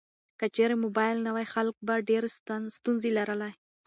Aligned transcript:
که 0.39 0.45
چیرې 0.55 0.75
موبایل 0.83 1.17
نه 1.25 1.31
وای، 1.35 1.47
خلک 1.53 1.75
به 1.87 1.95
ډیر 2.09 2.23
ستونزې 2.75 3.09
لرلې. 3.17 3.51